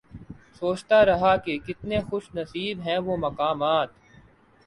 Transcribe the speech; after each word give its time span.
سوچتا 0.59 1.05
رہا 1.05 1.35
کہ 1.37 1.57
کتنے 1.57 1.99
خوش 2.09 2.29
نصیب 2.35 2.79
ہیں 2.85 2.97
وہ 2.97 3.17
مقامات 3.17 3.89